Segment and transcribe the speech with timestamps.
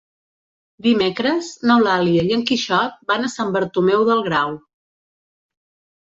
[0.85, 4.59] Dimecres n'Eulàlia i en Quixot van a Sant Bartomeu del Grau.